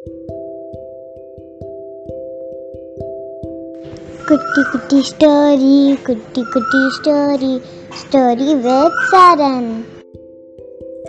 [0.00, 0.22] குட்டி
[4.72, 7.60] குட்டி ஸ்டோரி குட்டி குட்டி story
[8.02, 9.74] story with Charan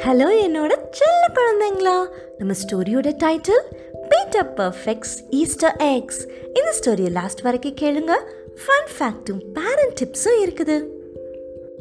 [0.06, 2.08] hello என்னோட செல்ல குழந்தைங்களா.
[2.38, 3.64] நம்ம ஸ்டோரியோட title
[4.10, 8.12] Peter Perfect's Easter eggs இந்த ஸ்டோரியை லாஸ்ட் வரைக்கும் கேளுங்க.
[8.56, 10.86] ஃபன் ஃபேக்ட்டும் பேரண்ட் டிப்ஸும் இருக்குது.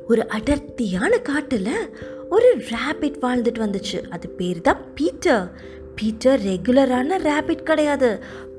[0.09, 1.95] ஒரு அடர்த்தியான காட்டில்
[2.31, 4.09] ஒரு ரேபிட் வாழ்ந்துட்டு வந்துச்சு.
[4.11, 8.11] அது பேர் தான் பீட்டர் பீட்டர் ரெகுலரான ரேபிட் கிடையாது.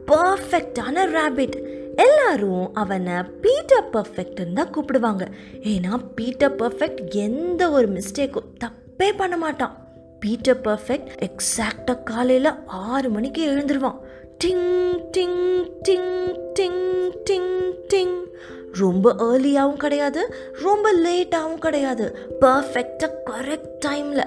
[0.08, 1.56] பர்ஃபெக்டான ரேபிட்
[1.96, 5.24] எல்லாரும் அவனை பீட்டர் பர்ஃபெக்ட்னு தான் கூப்பிடுவாங்க.
[5.72, 9.76] ஏன்னா பீட்டர் பர்ஃபெக்ட் எந்த ஒரு மிஸ்டேக்கும் தப்பே பண்ண மாட்டான்.
[10.20, 14.00] பீட்டர் பர்ஃபெக்ட் எக்ஸாக்டாக காலையில் ஆறு மணிக்கு எழுந்துருவான்.
[14.44, 14.68] டிங்
[15.18, 15.42] டிங்
[15.90, 16.12] டிங்
[16.60, 16.84] டிங்
[17.30, 17.54] டிங்
[17.94, 18.18] டிங்
[18.80, 20.22] ரொம்ப ஏர்லியாகவும் கிடையாது
[20.64, 22.06] ரொம்ப லேட்டாகவும் கிடையாது.
[22.42, 24.26] பர்ஃபெக்டாக கரெக்ட் டைமில்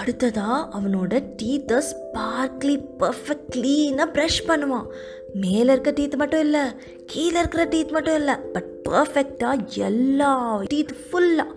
[0.00, 4.86] அடுத்ததாக அவனோட டீத்தை ஸ்பார்க்லி பர்ஃபெக்ட் க்ளீனாக ப்ரஷ் பண்ணுவான்.
[5.34, 6.60] மேலே இருக்க டீத் மட்டும் இல்லை
[7.06, 11.56] கீழே இருக்கிற டீத் மட்டும் இல்லை பட் பர்ஃபெக்டாக எல்லா டீத் ஃபுல்லாக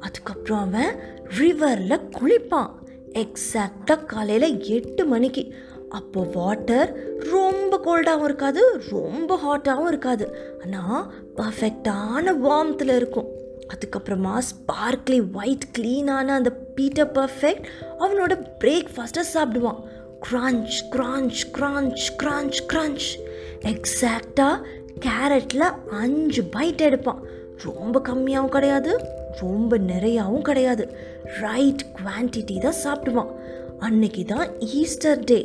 [0.00, 0.92] அதுக்கப்புறம் அவன்
[1.38, 2.70] ரிவரில் குளிப்பான்.
[3.12, 5.54] எக்ஸாக்டாக காலையில் எட்டு மணிக்கு.
[5.88, 6.90] அப்போது வாட்டர்
[7.30, 10.24] ரொம்ப கோல்டாகவும் இருக்காது ரொம்ப ஹாட்டாகவும் இருக்காது.
[10.62, 13.28] ஆனால் பர்ஃபெக்டான வார்மத்தில் இருக்கும்.
[13.72, 17.66] அதுக்கப்புறமா ஸ்பார்க்லி ஒயிட் க்ளீனான அந்த பீட்டர் பர்ஃபெக்ட்
[18.00, 19.80] அவனோட பிரேக்ஃபாஸ்ட்டை சாப்பிடுவான்.
[20.26, 23.08] Crunch crunch crunch crunch crunch
[23.70, 24.62] எக்ஸாக்டாக
[25.04, 27.20] கேரட்டில் அஞ்சு பைட் எடுப்பான்.
[27.64, 28.92] ரொம்ப கம்மியாகவும் கிடையாது
[29.40, 30.84] ரொம்ப நிறையாவும் கிடையாது.
[31.40, 33.30] ரைட் குவான்டிட்டி தான் சாப்பிடுவான்.
[33.78, 35.38] அன்னைக்கு தான் ஈஸ்டர் டே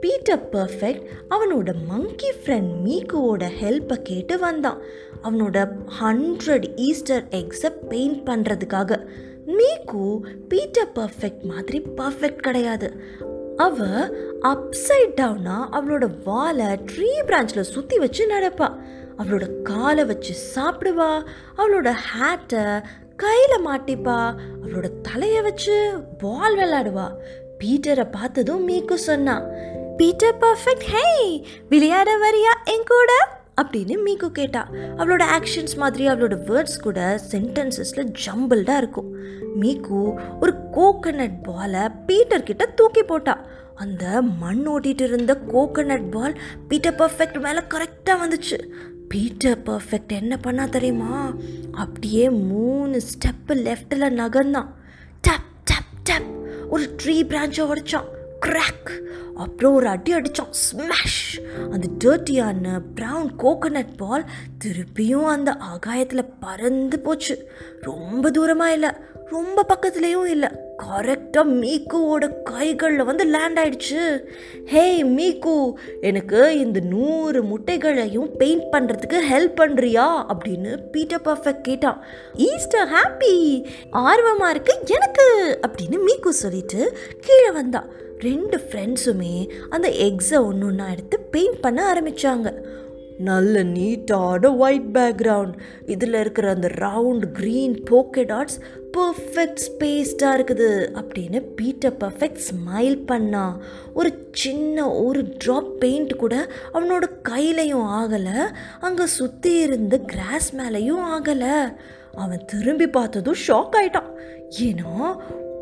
[0.00, 4.80] பீட்டர் பர்ஃபெக்ட் அவனோட மங்கி ஃப்ரெண்ட் மீக்குவோட ஹெல்ப்பை கேட்டு வந்தான்.
[5.24, 5.58] அவனோட
[6.00, 9.00] ஹண்ட்ரட் ஈஸ்டர் எக்ஸை பெயிண்ட் பண்ணுறதுக்காக
[9.58, 13.04] மீக்கு பீட்டர் பர்ஃபெக்ட் மாதிரி பர்ஃபெக்ட் கிடையாது.
[13.56, 13.86] அவ
[14.42, 18.78] அப்சைட் டவுனாக அவளோட வாலை ட்ரீ பிரான்ச்சில் சுற்றி வச்சு நடப்பா.
[19.18, 21.26] அவளோட காலை வச்சு சாப்பிடுவா.
[21.56, 22.82] அவளோட ஹேட்டை
[23.16, 24.34] கையில் மாட்டிப்பா.
[24.62, 27.12] அவளோட தலையை வச்சு பால் விளையாடுவா.
[27.58, 29.44] பீட்டரை பார்த்ததும் மீக்கு சொன்னான்
[29.96, 33.39] பீட்டர் பர்ஃபெக்ட் ஹே விளையாட வரியா என் கூட?
[33.62, 34.68] அப்படின்னு மீகு கேட்டா.
[34.72, 39.14] அவளோட ஆக்ஷன்ஸ் மாதிரி அவளோட வேர்ட்ஸ் கூட சென்டென்சஸில் ஜம்பிள்டாக இருக்கும்.
[39.60, 43.44] மீகு ஒரு கோகனட் பாலை பீட்டர் கிட்ட தூக்கி போட்டா.
[43.74, 48.70] அந்த மண் ஓட்டிட்டு இருந்த கோகனட் பால் பீட்டர் பர்ஃபெக்ட் மேலே கரெக்டாக வந்துச்சு.
[49.08, 51.34] பீட்டர் பர்ஃபெக்ட் என்ன பண்ணா தெரியுமா?
[51.72, 54.68] அப்படியே மூணு ஸ்டெப்பு லெஃப்டில் நகர்ந்தான்.
[55.28, 58.18] டப் டப் டப் ஒரு ட்ரீ பிரான்ச்சை உடைச்சான்.
[58.46, 58.90] கிராக்
[59.34, 61.40] அப்புறம் ஒரு அடி அடித்தோம் ஸ்மாஷ்
[61.70, 64.24] அந்த டர்ட்டியான ப்ரௌன் கோகோனட் பால்
[64.64, 67.50] திருப்பியும் அந்த ஆகாயத்தில் பறந்து போச்சு.
[67.80, 68.88] ரொம்ப தூரமாக இல்லை.
[69.26, 70.48] ரொம்ப பக்கத்துலேயும் இல்லை.
[70.78, 74.20] கரெக்டாக மீக்குவோட கைகளில் வந்து லேண்ட் ஆயிடுச்சு.
[74.64, 82.04] ஹேய் மீக்கு எனக்கு இந்த நூறு முட்டைகளையும் பெயிண்ட் பண்ணுறதுக்கு ஹெல்ப் பண்ணுறியா அப்படின்னு பீட்டர் பர்ஃபெக்ட் கேட்டான்.
[82.34, 85.58] ஈஸ்டர் ஹாப்பி ஆர்வமாக இருக்கு எனக்கு.
[85.66, 88.08] அப்படின்னு மீக்கு சொல்லிட்டு கீழே வந்தான்.
[88.22, 89.34] ரெண்டு ஃப்ரெண்ட்ஸுமே
[89.68, 92.50] அந்த எக்ஸை ஒன்று ஒன்றா எடுத்து பெயிண்ட் பண்ண ஆரம்பித்தாங்க
[93.28, 98.60] நல்ல நீட்டான ஒயிட் பேக்ரவுண்ட் இதில் இருக்கிற அந்த round green bokeh dots
[98.96, 100.68] perfect ஸ்பேஸ்டாக இருக்குது
[101.00, 103.44] அப்படின்னு பீட்டர் பர்ஃபெக்ட் ஸ்மைல் பண்ணா.
[103.94, 108.38] ஒரு சின்ன ஒரு ட்ராப் பெயிண்ட் கூட அவனோட கையிலையும் ஆகலை.
[108.80, 111.76] அங்கே சுற்றி இருந்த கிராஸ் மேலேயும் ஆகலை.
[112.14, 114.10] அவன் திரும்பி பார்த்ததும் ஷாக் ஆயிட்டான்.
[114.60, 114.94] ஏன்னா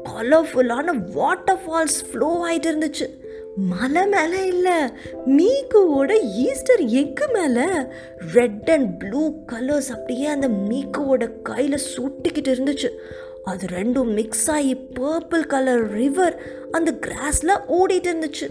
[0.08, 3.08] கலர்ஃபுல்லான வாட்டர் ஃபால்ஸ் ஃப்ளோ ஆகிட்டு இருந்துச்சு
[3.70, 4.76] மலை மேலே இல்லை.
[5.36, 6.10] மீக்குவோட
[6.44, 7.64] ஈஸ்டர் எக்கு மேலே
[8.34, 12.90] ரெட் அண்ட் ப்ளூ கலர்ஸ் அப்படியே அந்த மீக்குவோட கையில் சுட்டிக்கிட்டு இருந்துச்சு.
[13.44, 16.36] அது ரெண்டும் மிக்ஸ் ஆகி பர்பிள் கலர் ரிவர்
[16.70, 18.48] அந்த கிராஸில் ஓடிட்டு இருந்துச்சு.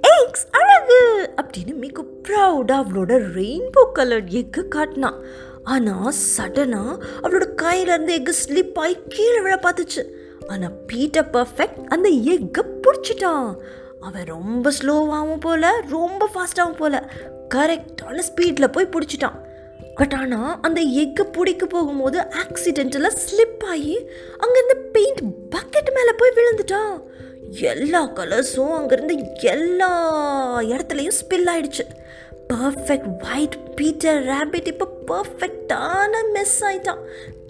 [0.00, 1.00] எக்ஸ் அழகு!
[1.42, 5.18] அப்படின்னு மிக ப்ரௌடாக அவளோட ரெயின்போ கலர் எக்கு காட்டினான்
[5.62, 10.02] ஆனால் சடனாக அவளோட கையிலேருந்து எக்கு ஸ்லிப் ஆகி கீழே விழ பார்த்துச்சு.
[10.48, 13.56] ஆனால் பீட்டர் பர்ஃபெக்ட் அந்த எக்கை பிடிச்சிட்டான்.
[14.00, 17.10] அவன் ரொம்ப ஸ்லோவாகவும் போல ரொம்ப ஃபாஸ்ட்டாகவும் போல
[17.54, 19.38] கரெக்டான ஸ்பீடில் போய் பிடிச்சிட்டான்.
[19.94, 23.96] பட் ஆனால் அந்த எக்கை பிடிக்க போகும்போது ஆக்சிடென்டலாக ஸ்லிப் ஆகி
[24.40, 25.22] அங்கேருந்து பெயிண்ட்
[25.54, 26.94] பக்கெட் மேலே போய் விழுந்துட்டான்.
[27.60, 29.90] எல்லா கலர்ஸும் அங்கேருந்து எல்லா
[30.62, 31.80] இடத்துலையும் ஸ்பில் ஆயிடுச்சு.
[32.52, 36.98] பர்ஃபெக்ட் ஒயிட் பீட்டர் ரேபிட் இப்போ பர்ஃபெக்டான மிஸ் ஆயிட்டான்.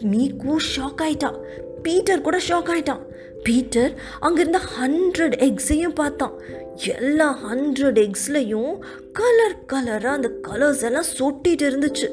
[0.02, 1.36] மீக்கும் ஷாக் ஆயிட்டான்.
[1.82, 3.00] பீட்டர் கூட ஷாக் ஆயிட்டான்.
[3.42, 6.38] பீட்டர் அங்கேருந்து ஹண்ட்ரட் எக்ஸையும் பார்த்தான்.
[6.76, 8.78] எல்லா ஹண்ட்ரட் எக்ஸ்லையும்
[9.12, 12.08] கலர் கலராக அந்த கலர்ஸ் எல்லாம் சொட்டிட்டு இருந்துச்சு.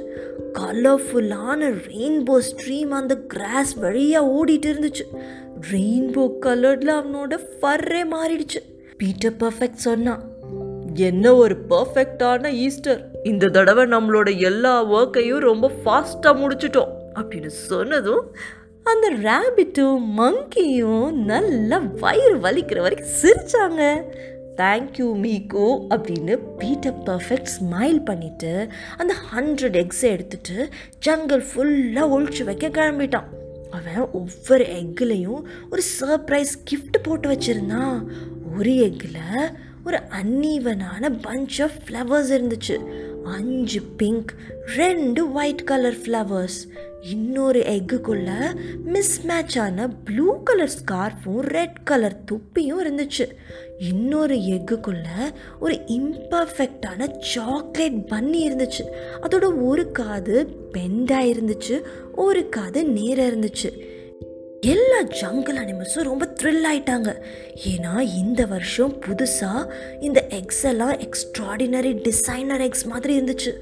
[0.54, 5.02] கலர்ஃபுல்லான ரெயின்போ ஸ்ட்ரீம் அந்த கிராஸ் வழியாக ஓடிட்டு இருந்துச்சு.
[5.72, 8.62] ரெயின்போ கலர்ல அவனோட ஃபர்ரே மாறிடுச்சு.
[8.98, 10.24] பீட்டர் பர்ஃபெக்ட் சொன்னான்
[10.94, 16.90] என்ன ஒரு பர்ஃபெக்டான ஈஸ்டர் இந்த தடவை நம்மளோட எல்லா ஒர்க்கையும் ரொம்ப ஃபாஸ்ட்டாக முடிச்சிட்டோம்.
[17.16, 18.36] அப்படின்னு சொன்னதும்
[18.84, 24.02] அந்த ரேபிட்டும் மங்கியும் நல்லா வயிறு வலிக்கிற வரைக்கும் சிரிச்சாங்க.
[24.60, 30.70] தேங்க்யூ மீகோ அப்படின்னு பீட்டர் பர்ஃபெக்ட் ஸ்மைல் பண்ணிவிட்டு அந்த ஹண்ட்ரட் எக்ஸை எடுத்துட்டு
[31.06, 33.24] ஜங்கல் ஃபுல்லாக ஒழிச்சு வைக்க கிளம்பிட்டான்.
[33.72, 38.04] அவன் ஒவ்வொரு எக்குலையும் ஒரு சர்ப்ரைஸ் கிஃப்ட் போட்டு வச்சிருந்தான்.
[38.58, 39.54] ஒரு எக்கில்
[39.86, 42.78] ஒரு அன்னீவனான பஞ்ச் ஆஃப் ஃப்ளவர்ஸ் இருந்துச்சு.
[43.24, 44.34] அஞ்சு பிங்க்
[44.76, 46.70] ரெண்டு ஒயிட் கலர் ஃப்ளவர்ஸ்
[47.02, 53.28] இன்னொரு எக்குக்குள்ள மிஸ் மேட்ச் ஆன ப்ளூ கலர் ஸ்கார்ஃபும் ரெட் கலர் துப்பியும் இருந்துச்சு.
[53.80, 55.06] இன்னொரு எக்குக்குள்ள
[55.60, 58.84] ஒரு இம்பர்ஃபெக்டான சாக்லேட் பன்னி இருந்துச்சு.
[59.22, 61.82] அதோட ஒரு காது பெண்டாக இருந்துச்சு
[62.16, 63.89] ஒரு காது நேராக இருந்துச்சு.
[64.62, 67.16] எல்லா ஜங்கிள் அனிமல்ஸும் ரொம்ப த்ரில் ஆயிட்டாங்க.
[67.68, 73.54] ஏன்னா இந்த வருஷம் புதுசாக இந்த எக்ஸ் எல்லாம் எக்ஸ்ட்ராடினரி டிசைனர் எக்ஸ் மாதிரி இருந்துச்சு.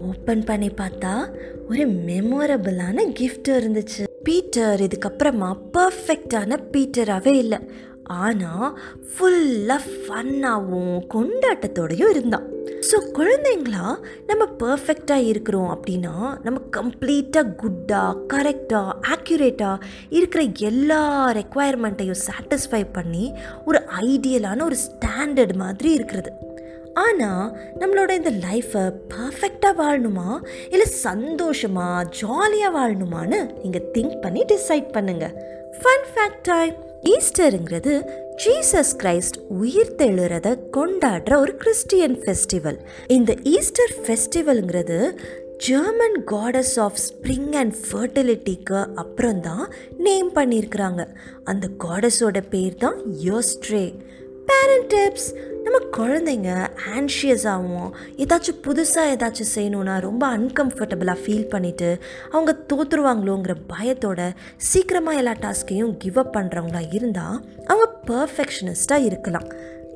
[0.00, 1.30] ஓப்பன் பண்ணி பார்த்தா
[1.68, 4.04] ஒரு மெமோரபிளான கிஃப்ட் இருந்துச்சு.
[4.22, 7.58] பீட்டர் இதுக்கப்புறமா பர்ஃபெக்டான பீட்டராகவே இல்லை.
[8.04, 8.78] ஆனால்
[9.12, 12.46] ஃபுல்லாக ஃபன்னாகவும் கொண்டாட்டத்தோடையும் இருந்தான்.
[12.80, 22.92] ஸோ குழந்தைங்களா நம்ம பர்ஃபெக்டாக இருக்கிறோம் அப்படின்னா நம்ம கம்ப்ளீட்டாக குட்டாக கரெக்டாக ஆக்யூரேட்டாக இருக்கிற எல்லா ரெக்குவயர்மெண்ட்டையும் சாட்டிஸ்ஃபை
[22.92, 23.32] பண்ணி
[23.64, 26.32] ஒரு ஐடியலான ஒரு ஸ்டாண்டர்ட் மாதிரி இருக்கிறது.
[26.94, 30.40] ஆனால் நம்மளோட இந்த லைஃப்பை பர்ஃபெக்டாக வாழணுமா?
[30.70, 35.34] இல்லை சந்தோஷமாக ஜாலியாக வாழணுமான்னு நீங்கள் திங்க் பண்ணி டிசைட் பண்ணுங்கள்
[35.82, 36.74] ஃபன் ஃபேக்ட் டைம்
[37.04, 38.02] ஈஸ்டருங்கிறது
[38.36, 45.14] ஜீசஸ் கிரைஸ்ட் உயிர் தெழுறத கொண்டாடுற ஒரு கிறிஸ்டியன் ஃபெஸ்டிவல் இந்த Easter ஃபெஸ்டிவலுங்கிறது
[45.58, 51.08] German goddess of spring and ஃபர்டிலிட்டிக்கு அப்புறம் தான் நேம் பண்ணியிருக்கிறாங்க
[51.44, 53.94] அந்த காடஸோட பேர் தான் யோஸ்ட்ரே
[54.50, 55.28] பேரண்ட் டிப்ஸ்
[55.64, 56.50] நம்ம குழந்தைங்க
[56.96, 61.90] ஆன்ஷியஸாகவும் ஏதாச்சும் புதுசாக ஏதாச்சும் செய்யணுன்னா ரொம்ப அன்கம்ஃபர்டபுளாக ஃபீல் பண்ணிவிட்டு
[62.30, 64.20] அவங்க தோற்றுருவாங்களோங்கிற பயத்தோட
[64.70, 69.48] சீக்கிரமாக எல்லா டாஸ்கையும் கிவ் அப் பண்ணுறவங்களா இருந்தால் அவங்க பர்ஃபெக்ஷனிஸ்ட்டாக இருக்கலாம்.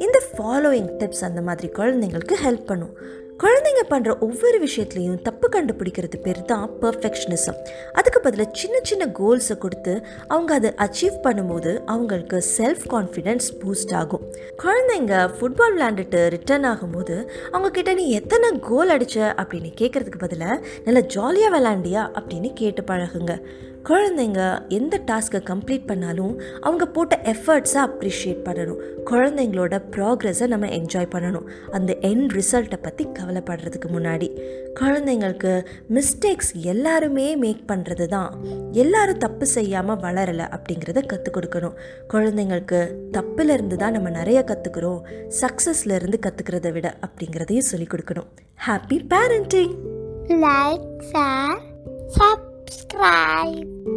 [0.04, 2.96] இந்த ஃபாலோயிங் டிப்ஸ் அந்த மாதிரி குழந்தைங்களுக்கு ஹெல்ப் பண்ணும்.
[3.42, 7.58] குழந்தைங்க பண்ணுற ஒவ்வொரு விஷயத்துலையும் தப்பு கண்டுபிடிக்கிறது பேர் தான் பர்ஃபெக்ஷனிசம்
[7.92, 14.32] அதுக்கு பதிலாக சின்ன சின்ன கோல்ஸை கொடுத்து அவங்க அதை அச்சீவ் பண்ணும்போது அவங்களுக்கு செல்ஃப் கான்ஃபிடென்ஸ் பூஸ்ட் ஆகும்.
[14.62, 19.14] குழந்தைங்க ஃபுட்பால் விளையாண்டுட்டு ரிட்டர்ன் ஆகும்போது அவங்க கிட்ட நீ எத்தனை கோல் அடிச்ச?
[19.16, 23.42] அப்படின்னு கேட்கறதுக்கு பதிலாக நல்லா ஜாலியாக விளாண்டியா அப்படின்னு கேட்டு பழகுங்க.
[23.88, 28.80] குழந்தைங்க எந்த டாஸ்க்கை கம்ப்ளீட் பண்ணாலும் அவங்க போட்ட எஃபர்ட்ஸை அப்ரிஷியேட் பண்ணணும்.
[29.04, 31.46] குழந்தைங்களோட ப்ராக்ரஸை நம்ம என்ஜாய் பண்ணணும்.
[31.70, 34.28] அந்த என் ரிசல்ட்டை பற்றி கவலைப்படுறதுக்கு முன்னாடி
[34.80, 38.44] குழந்தைங்களுக்கு மிஸ்டேக்ஸ் எல்லாருமே மேக் பண்ணுறது தான்.
[38.72, 41.76] எல்லாரும் தப்பு செய்யாமல் வளரலை அப்படிங்கிறத கற்றுக் கொடுக்கணும்.
[42.12, 45.00] குழந்தைங்களுக்கு தப்புலேருந்து தான் நம்ம நிறைய கற்றுக்குறோம்
[45.40, 48.26] சக்ஸஸ்லேருந்து கற்றுக்கிறத விட அப்படிங்கிறதையும் சொல்லிக் கொடுக்கணும்.
[48.66, 49.74] Happy parenting
[50.28, 53.95] Like, share, subscribe.